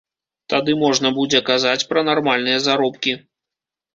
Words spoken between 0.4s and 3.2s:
Тады можна будзе казаць пра нармальныя заробкі.